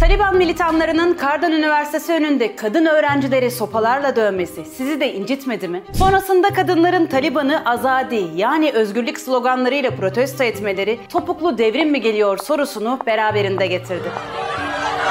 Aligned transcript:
Taliban 0.00 0.36
militanlarının 0.36 1.14
Kardan 1.14 1.52
Üniversitesi 1.52 2.12
önünde 2.12 2.56
kadın 2.56 2.86
öğrencileri 2.86 3.50
sopalarla 3.50 4.16
dövmesi 4.16 4.64
sizi 4.64 5.00
de 5.00 5.12
incitmedi 5.12 5.68
mi? 5.68 5.82
Sonrasında 5.92 6.48
kadınların 6.48 7.06
Taliban'ı 7.06 7.62
azadi 7.64 8.24
yani 8.34 8.70
özgürlük 8.70 9.20
sloganlarıyla 9.20 9.90
protesto 9.90 10.44
etmeleri 10.44 11.00
topuklu 11.08 11.58
devrim 11.58 11.90
mi 11.90 12.00
geliyor 12.00 12.38
sorusunu 12.38 12.98
beraberinde 13.06 13.66
getirdi. 13.66 14.10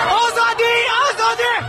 Azadi! 0.09 0.63
Azadi! 1.03 1.65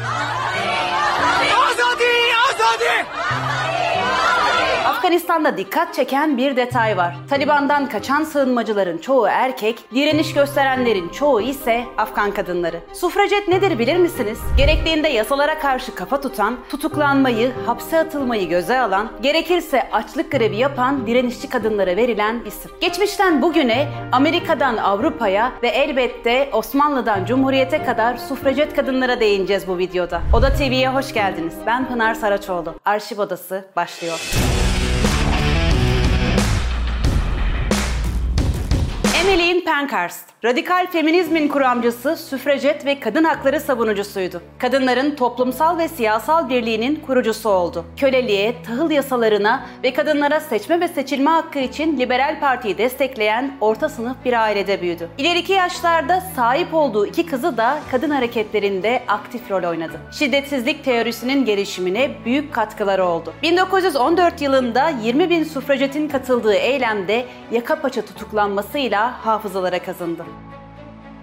Afganistan'da 5.03 5.57
dikkat 5.57 5.95
çeken 5.95 6.37
bir 6.37 6.57
detay 6.57 6.97
var. 6.97 7.17
Taliban'dan 7.31 7.89
kaçan 7.89 8.25
sığınmacıların 8.25 8.99
çoğu 8.99 9.27
erkek, 9.27 9.95
direniş 9.95 10.35
gösterenlerin 10.35 11.09
çoğu 11.09 11.41
ise 11.41 11.85
Afgan 11.99 12.31
kadınları. 12.31 12.81
Sufracet 12.93 13.49
nedir 13.49 13.79
bilir 13.79 13.97
misiniz? 13.97 14.39
Gerektiğinde 14.57 15.09
yasalara 15.09 15.59
karşı 15.59 15.95
kafa 15.95 16.21
tutan, 16.21 16.59
tutuklanmayı, 16.69 17.53
hapse 17.67 17.99
atılmayı 17.99 18.49
göze 18.49 18.81
alan, 18.81 19.09
gerekirse 19.23 19.89
açlık 19.93 20.31
grevi 20.31 20.57
yapan 20.57 21.07
direnişçi 21.07 21.49
kadınlara 21.49 21.97
verilen 21.97 22.43
isim. 22.47 22.71
Geçmişten 22.81 23.43
bugüne, 23.43 23.89
Amerika'dan 24.13 24.77
Avrupa'ya 24.77 25.53
ve 25.63 25.69
elbette 25.69 26.49
Osmanlı'dan 26.53 27.25
Cumhuriyete 27.25 27.85
kadar 27.85 28.17
sufracet 28.17 28.77
kadınlara 28.77 29.21
değineceğiz 29.21 29.69
bu 29.69 29.79
videoda. 29.79 30.23
Oda 30.35 30.53
TV'ye 30.53 30.89
hoş 30.89 31.15
geldiniz. 31.15 31.55
Ben 31.67 31.89
Pınar 31.89 32.15
Saraçoğlu. 32.15 32.75
Arşiv 32.85 33.19
Odası 33.21 33.65
başlıyor. 33.77 34.62
Emmeline 39.33 39.65
Pankhurst, 39.65 40.25
radikal 40.45 40.87
feminizmin 40.87 41.49
kuramcısı, 41.49 42.17
süfrajet 42.17 42.87
ve 42.87 43.01
kadın 43.01 43.25
hakları 43.25 43.61
savunucusuydu. 43.61 44.43
Kadınların 44.59 45.17
toplumsal 45.17 45.79
ve 45.79 45.89
siyasal 45.89 46.49
birliğinin 46.49 46.97
kurucusu 47.07 47.49
oldu. 47.49 47.85
Köleliğe, 47.97 48.63
tahıl 48.63 48.91
yasalarına 48.91 49.67
ve 49.85 49.93
kadınlara 49.93 50.41
seçme 50.41 50.81
ve 50.81 50.89
seçilme 50.89 51.31
hakkı 51.31 51.59
için 51.59 52.01
Liberal 52.01 52.41
Parti'yi 52.41 52.79
destekleyen 52.79 53.57
orta 53.61 53.89
sınıf 53.89 54.17
bir 54.25 54.43
ailede 54.43 54.83
büyüdü. 54.83 55.09
İleriki 55.19 55.53
yaşlarda 55.53 56.21
sahip 56.37 56.75
olduğu 56.75 57.07
iki 57.07 57.27
kızı 57.27 57.57
da 57.57 57.79
kadın 57.91 58.11
hareketlerinde 58.11 59.03
aktif 59.09 59.51
rol 59.51 59.69
oynadı. 59.69 60.01
Şiddetsizlik 60.19 60.85
teorisinin 60.85 61.45
gelişimine 61.45 62.11
büyük 62.25 62.55
katkıları 62.55 63.05
oldu. 63.05 63.33
1914 63.43 64.41
yılında 64.43 64.93
20 65.03 65.31
bin 65.31 65.45
süfrajetin 65.45 66.09
katıldığı 66.09 66.55
eylemde 66.55 67.27
yaka 67.53 67.81
paça 67.81 68.03
tutuklanmasıyla 68.03 69.22
hafızalara 69.23 69.83
kazındı. 69.83 70.25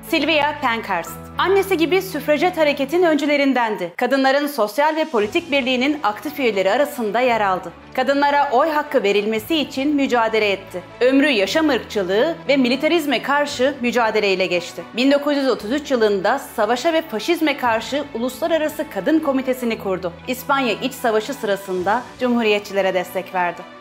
Sylvia 0.09 0.61
Pankhurst. 0.61 1.17
Annesi 1.37 1.77
gibi 1.77 2.01
süfrajet 2.01 2.57
hareketin 2.57 3.03
öncülerindendi. 3.03 3.93
Kadınların 3.97 4.47
sosyal 4.47 4.95
ve 4.95 5.05
politik 5.05 5.51
birliğinin 5.51 5.99
aktif 6.03 6.39
üyeleri 6.39 6.71
arasında 6.71 7.19
yer 7.19 7.41
aldı. 7.41 7.71
Kadınlara 7.93 8.49
oy 8.51 8.69
hakkı 8.69 9.03
verilmesi 9.03 9.55
için 9.55 9.95
mücadele 9.95 10.51
etti. 10.51 10.81
Ömrü 11.01 11.29
yaşam 11.29 11.69
ırkçılığı 11.69 12.35
ve 12.47 12.57
militarizme 12.57 13.21
karşı 13.21 13.75
mücadeleyle 13.81 14.45
geçti. 14.45 14.83
1933 14.95 15.91
yılında 15.91 16.39
savaşa 16.39 16.93
ve 16.93 17.01
faşizme 17.01 17.57
karşı 17.57 18.03
Uluslararası 18.13 18.85
Kadın 18.93 19.19
Komitesini 19.19 19.79
kurdu. 19.79 20.13
İspanya 20.27 20.73
İç 20.73 20.93
Savaşı 20.93 21.33
sırasında 21.33 22.03
Cumhuriyetçilere 22.19 22.93
destek 22.93 23.35
verdi. 23.35 23.78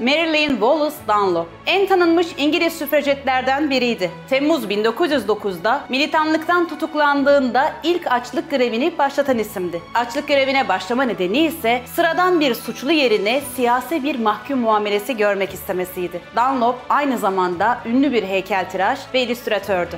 Marilyn 0.00 0.50
Wallace 0.50 0.96
Dunlop 1.08 1.48
en 1.66 1.86
tanınmış 1.86 2.26
İngiliz 2.38 2.78
süfrajetlerden 2.78 3.70
biriydi. 3.70 4.10
Temmuz 4.28 4.64
1909'da 4.64 5.84
militanlıktan 5.88 6.68
tutuklandığında 6.68 7.72
ilk 7.82 8.12
açlık 8.12 8.50
grevini 8.50 8.98
başlatan 8.98 9.38
isimdi. 9.38 9.82
Açlık 9.94 10.28
grevine 10.28 10.68
başlama 10.68 11.02
nedeni 11.02 11.38
ise 11.38 11.82
sıradan 11.94 12.40
bir 12.40 12.54
suçlu 12.54 12.92
yerine 12.92 13.40
siyasi 13.40 14.02
bir 14.02 14.18
mahkum 14.18 14.58
muamelesi 14.58 15.16
görmek 15.16 15.54
istemesiydi. 15.54 16.20
Dunlop 16.36 16.76
aynı 16.88 17.18
zamanda 17.18 17.78
ünlü 17.86 18.12
bir 18.12 18.22
heykeltıraş 18.22 19.00
ve 19.14 19.22
illüstratördü. 19.22 19.96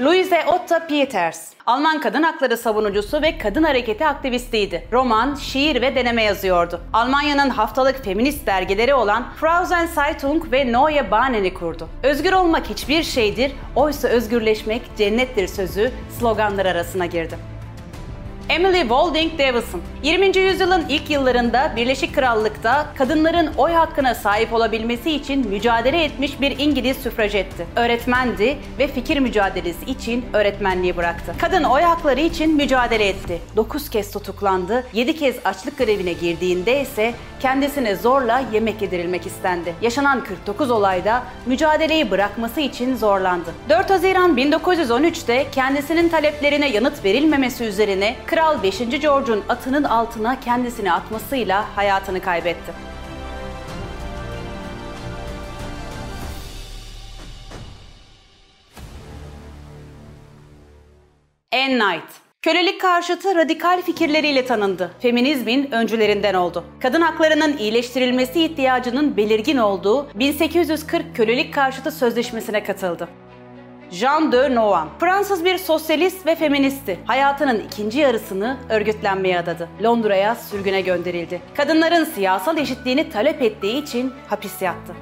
Louise 0.00 0.44
Otta 0.46 0.86
Peters, 0.86 1.52
Alman 1.66 2.00
kadın 2.00 2.22
hakları 2.22 2.56
savunucusu 2.56 3.22
ve 3.22 3.38
kadın 3.38 3.62
hareketi 3.62 4.06
aktivistiydi. 4.06 4.88
Roman, 4.92 5.34
şiir 5.34 5.82
ve 5.82 5.94
deneme 5.94 6.22
yazıyordu. 6.22 6.80
Almanya'nın 6.92 7.50
haftalık 7.50 8.04
feminist 8.04 8.46
dergileri 8.46 8.94
olan 8.94 9.26
Frausen 9.40 9.86
Zeitung 9.86 10.52
ve 10.52 10.72
Neue 10.72 11.10
Bahnen'i 11.10 11.54
kurdu. 11.54 11.88
Özgür 12.02 12.32
olmak 12.32 12.66
hiçbir 12.66 13.02
şeydir, 13.02 13.52
oysa 13.76 14.08
özgürleşmek 14.08 14.82
cennettir 14.98 15.46
sözü 15.46 15.90
sloganlar 16.18 16.66
arasına 16.66 17.06
girdi. 17.06 17.57
Emily 18.48 18.80
Walding 18.80 19.38
Davison, 19.38 19.82
20. 20.02 20.38
yüzyılın 20.38 20.84
ilk 20.88 21.10
yıllarında 21.10 21.72
Birleşik 21.76 22.14
Krallık'ta 22.14 22.86
kadınların 22.98 23.50
oy 23.56 23.72
hakkına 23.72 24.14
sahip 24.14 24.52
olabilmesi 24.52 25.10
için 25.10 25.48
mücadele 25.48 26.04
etmiş 26.04 26.40
bir 26.40 26.58
İngiliz 26.58 26.96
süfrajetti. 26.96 27.66
Öğretmendi 27.76 28.58
ve 28.78 28.88
fikir 28.88 29.18
mücadelesi 29.18 29.84
için 29.84 30.24
öğretmenliği 30.32 30.96
bıraktı. 30.96 31.34
Kadın 31.40 31.64
oy 31.64 31.82
hakları 31.82 32.20
için 32.20 32.56
mücadele 32.56 33.08
etti. 33.08 33.38
9 33.56 33.90
kez 33.90 34.10
tutuklandı, 34.10 34.86
7 34.92 35.16
kez 35.16 35.36
açlık 35.44 35.78
grevine 35.78 36.12
girdiğinde 36.12 36.80
ise 36.80 37.14
kendisine 37.40 37.96
zorla 37.96 38.42
yemek 38.52 38.82
yedirilmek 38.82 39.26
istendi. 39.26 39.74
Yaşanan 39.82 40.24
49 40.24 40.70
olayda 40.70 41.22
mücadeleyi 41.46 42.10
bırakması 42.10 42.60
için 42.60 42.96
zorlandı. 42.96 43.50
4 43.68 43.90
Haziran 43.90 44.36
1913'te 44.36 45.46
kendisinin 45.52 46.08
taleplerine 46.08 46.68
yanıt 46.68 47.04
verilmemesi 47.04 47.64
üzerine 47.64 48.16
Kral 48.26 48.37
5. 48.38 48.78
George'un 49.00 49.44
atının 49.48 49.84
altına 49.84 50.40
kendisini 50.40 50.92
atmasıyla 50.92 51.76
hayatını 51.76 52.20
kaybetti. 52.20 52.72
Anne 61.52 61.78
Knight 61.78 62.28
Kölelik 62.42 62.80
karşıtı 62.80 63.34
radikal 63.34 63.82
fikirleriyle 63.82 64.46
tanındı. 64.46 64.90
Feminizmin 65.00 65.70
öncülerinden 65.72 66.34
oldu. 66.34 66.64
Kadın 66.80 67.00
haklarının 67.00 67.56
iyileştirilmesi 67.56 68.44
ihtiyacının 68.44 69.16
belirgin 69.16 69.56
olduğu 69.56 70.18
1840 70.18 71.16
kölelik 71.16 71.54
karşıtı 71.54 71.90
sözleşmesine 71.90 72.64
katıldı. 72.64 73.08
Jean 73.90 74.32
de 74.32 74.54
Nouan, 74.54 74.88
Fransız 75.00 75.44
bir 75.44 75.58
sosyalist 75.58 76.26
ve 76.26 76.34
feministi. 76.34 76.98
Hayatının 77.06 77.62
ikinci 77.66 77.98
yarısını 77.98 78.56
örgütlenmeye 78.68 79.38
adadı. 79.38 79.68
Londra'ya 79.82 80.34
sürgüne 80.34 80.80
gönderildi. 80.80 81.40
Kadınların 81.56 82.04
siyasal 82.04 82.58
eşitliğini 82.58 83.10
talep 83.10 83.42
ettiği 83.42 83.82
için 83.82 84.12
hapis 84.28 84.62
yattı. 84.62 84.94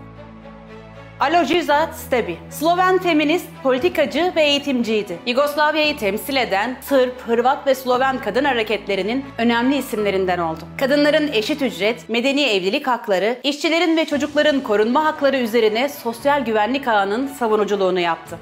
Alojiza 1.20 1.90
Stebi, 1.92 2.36
Sloven 2.50 2.98
feminist, 2.98 3.46
politikacı 3.62 4.32
ve 4.36 4.42
eğitimciydi. 4.42 5.18
Yugoslavya'yı 5.26 5.96
temsil 5.96 6.36
eden 6.36 6.76
Sırp, 6.80 7.20
Hırvat 7.26 7.66
ve 7.66 7.74
Sloven 7.74 8.18
kadın 8.18 8.44
hareketlerinin 8.44 9.24
önemli 9.38 9.76
isimlerinden 9.76 10.38
oldu. 10.38 10.60
Kadınların 10.80 11.32
eşit 11.32 11.62
ücret, 11.62 12.08
medeni 12.08 12.42
evlilik 12.42 12.86
hakları, 12.86 13.38
işçilerin 13.42 13.96
ve 13.96 14.04
çocukların 14.04 14.60
korunma 14.60 15.04
hakları 15.04 15.36
üzerine 15.36 15.88
sosyal 15.88 16.44
güvenlik 16.44 16.88
ağının 16.88 17.26
savunuculuğunu 17.26 18.00
yaptı. 18.00 18.38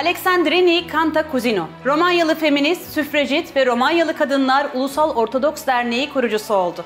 Alexandrini 0.00 0.84
Cantacuzino, 0.92 1.66
Romanyalı 1.86 2.34
feminist, 2.34 2.92
süfrejit 2.92 3.56
ve 3.56 3.66
Romanyalı 3.66 4.16
Kadınlar 4.16 4.66
Ulusal 4.74 5.16
Ortodoks 5.16 5.66
Derneği 5.66 6.12
kurucusu 6.12 6.54
oldu. 6.54 6.84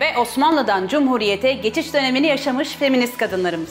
Ve 0.00 0.18
Osmanlı'dan 0.18 0.88
Cumhuriyete 0.88 1.52
geçiş 1.52 1.94
dönemini 1.94 2.26
yaşamış 2.26 2.68
feminist 2.68 3.16
kadınlarımız. 3.16 3.68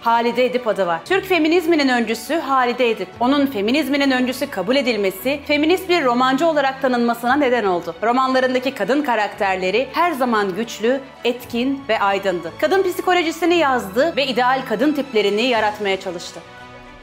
Halide 0.00 0.44
Edip 0.44 0.68
adı 0.68 0.86
var. 0.86 1.00
Türk 1.04 1.24
feminizminin 1.24 1.88
öncüsü 1.88 2.34
Halide 2.34 2.90
Edip. 2.90 3.08
Onun 3.20 3.46
feminizminin 3.46 4.10
öncüsü 4.10 4.50
kabul 4.50 4.76
edilmesi, 4.76 5.40
feminist 5.46 5.88
bir 5.88 6.04
romancı 6.04 6.46
olarak 6.46 6.82
tanınmasına 6.82 7.36
neden 7.36 7.64
oldu. 7.64 7.94
Romanlarındaki 8.02 8.74
kadın 8.74 9.02
karakterleri 9.02 9.88
her 9.92 10.12
zaman 10.12 10.56
güçlü, 10.56 11.00
etkin 11.24 11.82
ve 11.88 12.00
aydındı. 12.00 12.52
Kadın 12.60 12.82
psikolojisini 12.82 13.54
yazdı 13.54 14.16
ve 14.16 14.26
ideal 14.26 14.62
kadın 14.68 14.92
tiplerini 14.92 15.42
yaratmaya 15.42 16.00
çalıştı. 16.00 16.40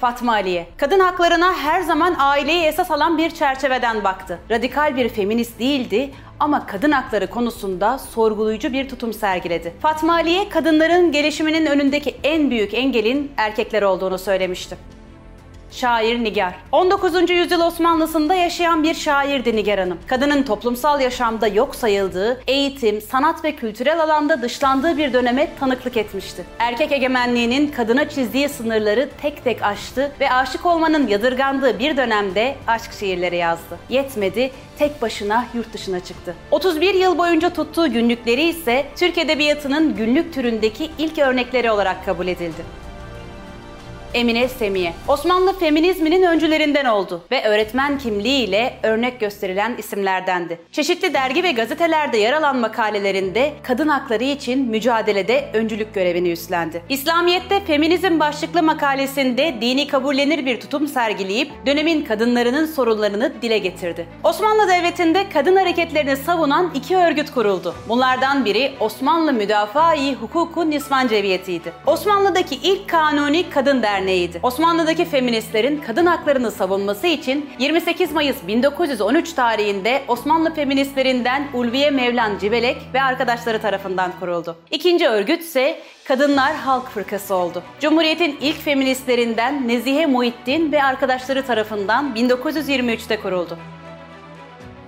Fatma 0.01 0.31
Aliye. 0.33 0.67
Kadın 0.77 0.99
haklarına 0.99 1.53
her 1.53 1.81
zaman 1.81 2.15
aileyi 2.19 2.63
esas 2.63 2.91
alan 2.91 3.17
bir 3.17 3.29
çerçeveden 3.29 4.03
baktı. 4.03 4.39
Radikal 4.51 4.95
bir 4.95 5.09
feminist 5.09 5.59
değildi 5.59 6.11
ama 6.39 6.65
kadın 6.65 6.91
hakları 6.91 7.27
konusunda 7.27 7.97
sorgulayıcı 7.97 8.73
bir 8.73 8.89
tutum 8.89 9.13
sergiledi. 9.13 9.73
Fatma 9.81 10.13
Aliye, 10.13 10.49
kadınların 10.49 11.11
gelişiminin 11.11 11.65
önündeki 11.65 12.15
en 12.23 12.49
büyük 12.49 12.73
engelin 12.73 13.31
erkekler 13.37 13.81
olduğunu 13.81 14.17
söylemişti. 14.17 14.94
Şair 15.71 16.23
Nigar. 16.23 16.55
19. 16.71 17.29
yüzyıl 17.29 17.61
Osmanlısında 17.61 18.35
yaşayan 18.35 18.83
bir 18.83 18.93
şairdi 18.93 19.55
Nigar 19.55 19.79
Hanım. 19.79 19.97
Kadının 20.07 20.43
toplumsal 20.43 21.01
yaşamda 21.01 21.47
yok 21.47 21.75
sayıldığı, 21.75 22.41
eğitim, 22.47 23.01
sanat 23.01 23.43
ve 23.43 23.55
kültürel 23.55 24.03
alanda 24.03 24.41
dışlandığı 24.41 24.97
bir 24.97 25.13
döneme 25.13 25.47
tanıklık 25.59 25.97
etmişti. 25.97 26.45
Erkek 26.59 26.91
egemenliğinin 26.91 27.67
kadına 27.67 28.09
çizdiği 28.09 28.49
sınırları 28.49 29.09
tek 29.21 29.43
tek 29.43 29.61
aştı 29.61 30.11
ve 30.19 30.31
aşık 30.31 30.65
olmanın 30.65 31.07
yadırgandığı 31.07 31.79
bir 31.79 31.97
dönemde 31.97 32.55
aşk 32.67 32.93
şiirleri 32.99 33.35
yazdı. 33.35 33.77
Yetmedi, 33.89 34.51
tek 34.79 35.01
başına 35.01 35.45
yurt 35.53 35.73
dışına 35.73 35.99
çıktı. 35.99 36.35
31 36.51 36.93
yıl 36.93 37.17
boyunca 37.17 37.49
tuttuğu 37.49 37.91
günlükleri 37.91 38.43
ise 38.43 38.85
Türk 38.95 39.17
Edebiyatı'nın 39.17 39.95
günlük 39.95 40.33
türündeki 40.33 40.91
ilk 40.97 41.19
örnekleri 41.19 41.71
olarak 41.71 42.05
kabul 42.05 42.27
edildi. 42.27 42.84
Emine 44.15 44.47
Semiye. 44.47 44.93
Osmanlı 45.07 45.59
feminizminin 45.59 46.23
öncülerinden 46.23 46.85
oldu 46.85 47.21
ve 47.31 47.43
öğretmen 47.43 47.97
kimliğiyle 47.97 48.73
örnek 48.83 49.19
gösterilen 49.19 49.75
isimlerdendi. 49.77 50.59
Çeşitli 50.71 51.13
dergi 51.13 51.43
ve 51.43 51.51
gazetelerde 51.51 52.17
yer 52.17 52.33
alan 52.33 52.57
makalelerinde 52.57 53.53
kadın 53.63 53.87
hakları 53.87 54.23
için 54.23 54.69
mücadelede 54.69 55.49
öncülük 55.53 55.93
görevini 55.93 56.31
üstlendi. 56.31 56.81
İslamiyet'te 56.89 57.65
feminizm 57.65 58.19
başlıklı 58.19 58.63
makalesinde 58.63 59.55
dini 59.61 59.87
kabullenir 59.87 60.45
bir 60.45 60.59
tutum 60.59 60.87
sergileyip 60.87 61.51
dönemin 61.65 62.05
kadınlarının 62.05 62.65
sorunlarını 62.65 63.33
dile 63.41 63.57
getirdi. 63.57 64.07
Osmanlı 64.23 64.67
Devleti'nde 64.67 65.29
kadın 65.33 65.55
hareketlerini 65.55 66.17
savunan 66.17 66.71
iki 66.75 66.97
örgüt 66.97 67.31
kuruldu. 67.31 67.75
Bunlardan 67.89 68.45
biri 68.45 68.71
Osmanlı 68.79 69.33
Müdafaa-i 69.33 70.13
Hukuku 70.13 70.69
Nisvan 70.69 71.07
Cemiyeti'ydi. 71.07 71.73
Osmanlı'daki 71.87 72.55
ilk 72.55 72.89
kanuni 72.89 73.49
kadın 73.49 73.83
derneği 73.83 74.04
Derneği'ydi. 74.05 74.39
Osmanlı'daki 74.43 75.05
feministlerin 75.05 75.81
kadın 75.87 76.05
haklarını 76.05 76.51
savunması 76.51 77.07
için 77.07 77.49
28 77.59 78.11
Mayıs 78.11 78.37
1913 78.47 79.33
tarihinde 79.33 80.03
Osmanlı 80.07 80.53
feministlerinden 80.53 81.47
Ulviye 81.53 81.91
Mevlan 81.91 82.37
Cibelek 82.37 82.77
ve 82.93 83.01
arkadaşları 83.01 83.61
tarafından 83.61 84.11
kuruldu. 84.19 84.55
İkinci 84.71 85.07
örgüt 85.07 85.41
ise 85.41 85.79
Kadınlar 86.07 86.55
Halk 86.55 86.89
Fırkası 86.89 87.35
oldu. 87.35 87.63
Cumhuriyet'in 87.79 88.37
ilk 88.41 88.61
feministlerinden 88.61 89.67
Nezihe 89.67 90.05
Muhittin 90.05 90.71
ve 90.71 90.83
arkadaşları 90.83 91.45
tarafından 91.45 92.15
1923'te 92.15 93.19
kuruldu. 93.19 93.57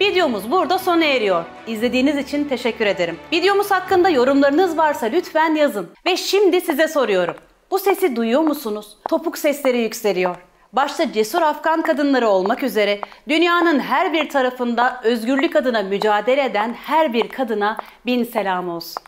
Videomuz 0.01 0.51
burada 0.51 0.79
sona 0.79 1.05
eriyor. 1.05 1.45
İzlediğiniz 1.67 2.17
için 2.17 2.45
teşekkür 2.45 2.85
ederim. 2.85 3.17
Videomuz 3.33 3.71
hakkında 3.71 4.09
yorumlarınız 4.09 4.77
varsa 4.77 5.05
lütfen 5.05 5.55
yazın. 5.55 5.89
Ve 6.05 6.17
şimdi 6.17 6.61
size 6.61 6.87
soruyorum. 6.87 7.35
Bu 7.71 7.79
sesi 7.79 8.15
duyuyor 8.15 8.41
musunuz? 8.41 8.97
Topuk 9.09 9.37
sesleri 9.37 9.77
yükseliyor. 9.77 10.35
Başta 10.73 11.11
cesur 11.11 11.41
Afgan 11.41 11.81
kadınları 11.81 12.29
olmak 12.29 12.63
üzere 12.63 12.99
dünyanın 13.29 13.79
her 13.79 14.13
bir 14.13 14.29
tarafında 14.29 15.01
özgürlük 15.03 15.55
adına 15.55 15.81
mücadele 15.81 16.43
eden 16.43 16.73
her 16.73 17.13
bir 17.13 17.29
kadına 17.29 17.77
bin 18.05 18.23
selam 18.23 18.69
olsun. 18.69 19.03